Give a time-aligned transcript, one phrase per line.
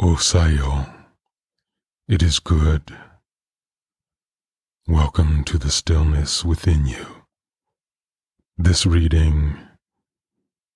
[0.00, 0.90] Osiyo,
[2.08, 2.96] it is good.
[4.88, 7.24] Welcome to the stillness within you.
[8.56, 9.58] This reading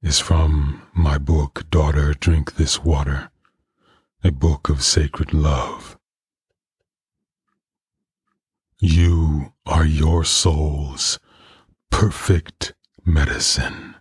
[0.03, 3.31] is from my book, Daughter, Drink This Water,
[4.23, 5.97] a book of sacred love.
[8.79, 11.19] You are your soul's
[11.91, 12.75] perfect
[13.07, 13.95] medicine.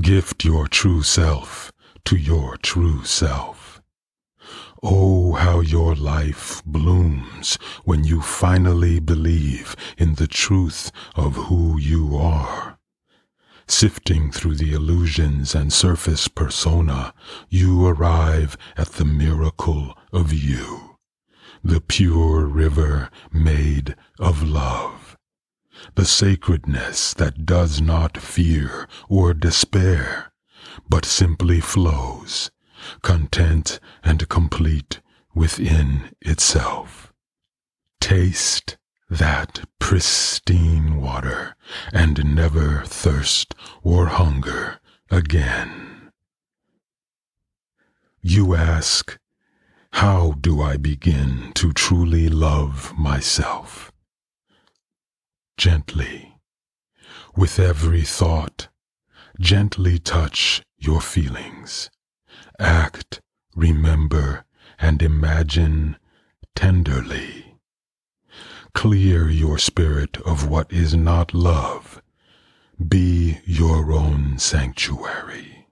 [0.00, 1.70] Gift your true self
[2.06, 3.63] to your true self.
[4.86, 12.18] Oh, how your life blooms when you finally believe in the truth of who you
[12.18, 12.78] are.
[13.66, 17.14] Sifting through the illusions and surface persona,
[17.48, 20.98] you arrive at the miracle of you,
[21.64, 25.16] the pure river made of love,
[25.94, 30.34] the sacredness that does not fear or despair,
[30.90, 32.50] but simply flows
[33.02, 35.00] content and complete
[35.34, 37.12] within itself.
[38.00, 38.76] Taste
[39.10, 41.56] that pristine water
[41.92, 46.10] and never thirst or hunger again.
[48.20, 49.18] You ask,
[49.92, 53.92] how do I begin to truly love myself?
[55.56, 56.36] Gently,
[57.36, 58.68] with every thought,
[59.38, 61.90] gently touch your feelings
[62.58, 63.20] act,
[63.54, 64.44] remember,
[64.78, 65.96] and imagine
[66.54, 67.56] tenderly.
[68.74, 72.02] Clear your spirit of what is not love.
[72.88, 75.68] Be your own sanctuary.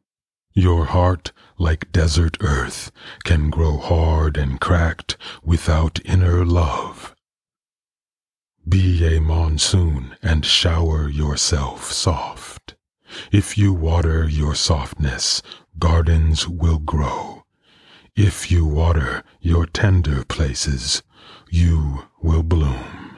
[0.54, 2.92] Your heart, like desert earth,
[3.24, 7.14] can grow hard and cracked without inner love.
[8.68, 12.76] Be a monsoon and shower yourself soft.
[13.32, 15.42] If you water your softness
[15.78, 17.44] gardens will grow.
[18.14, 21.02] If you water your tender places,
[21.50, 23.11] you will bloom.